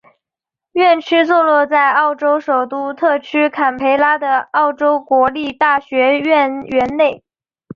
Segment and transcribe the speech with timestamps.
[0.71, 7.23] 院区座落在澳洲首都特区坎培拉的澳洲国立大学校园内。